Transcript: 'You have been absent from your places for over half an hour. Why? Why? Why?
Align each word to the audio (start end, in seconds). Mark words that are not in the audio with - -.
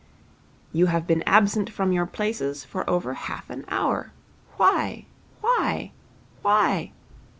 'You 0.73 0.87
have 0.87 1.05
been 1.05 1.21
absent 1.27 1.69
from 1.69 1.91
your 1.91 2.07
places 2.07 2.65
for 2.65 2.89
over 2.89 3.13
half 3.13 3.51
an 3.51 3.65
hour. 3.67 4.09
Why? 4.57 5.05
Why? 5.41 5.91
Why? 6.41 6.91